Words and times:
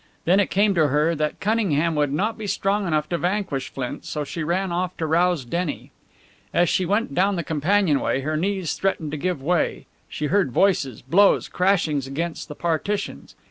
Then 0.25 0.39
it 0.39 0.49
came 0.49 0.73
to 0.73 0.87
her 0.87 1.13
that 1.13 1.39
Cunningham 1.39 1.93
would 1.93 2.11
not 2.11 2.35
be 2.35 2.47
strong 2.47 2.87
enough 2.87 3.07
to 3.09 3.19
vanquish 3.19 3.69
Flint, 3.69 4.03
so 4.03 4.23
she 4.23 4.41
ran 4.43 4.71
aft 4.71 4.97
to 4.97 5.05
rouse 5.05 5.45
Denny. 5.45 5.91
As 6.51 6.69
she 6.69 6.87
went 6.87 7.13
down 7.13 7.35
the 7.35 7.43
companionway, 7.43 8.21
her 8.21 8.35
knees 8.35 8.73
threatening 8.73 9.11
to 9.11 9.17
give 9.17 9.43
way, 9.43 9.85
she 10.09 10.25
heard 10.25 10.51
voices, 10.51 11.03
blows, 11.03 11.47
crashings 11.47 12.07
against 12.07 12.47
the 12.47 12.55
partitions. 12.55 13.35